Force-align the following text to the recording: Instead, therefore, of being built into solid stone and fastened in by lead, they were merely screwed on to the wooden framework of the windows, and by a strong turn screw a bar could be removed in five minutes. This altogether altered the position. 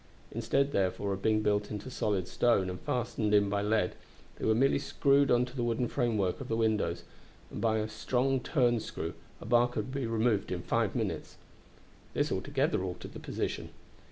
Instead, 0.31 0.71
therefore, 0.71 1.13
of 1.13 1.21
being 1.21 1.43
built 1.43 1.69
into 1.69 1.91
solid 1.91 2.27
stone 2.27 2.71
and 2.71 2.79
fastened 2.81 3.35
in 3.35 3.49
by 3.49 3.61
lead, 3.61 3.93
they 4.37 4.45
were 4.45 4.55
merely 4.55 4.79
screwed 4.79 5.29
on 5.29 5.45
to 5.45 5.55
the 5.55 5.63
wooden 5.63 5.87
framework 5.87 6.41
of 6.41 6.47
the 6.47 6.55
windows, 6.57 7.03
and 7.51 7.61
by 7.61 7.77
a 7.77 7.87
strong 7.87 8.39
turn 8.39 8.79
screw 8.79 9.13
a 9.39 9.45
bar 9.45 9.67
could 9.67 9.91
be 9.91 10.07
removed 10.07 10.51
in 10.51 10.63
five 10.63 10.95
minutes. 10.95 11.35
This 12.15 12.31
altogether 12.31 12.81
altered 12.83 13.13
the 13.13 13.19
position. 13.19 13.69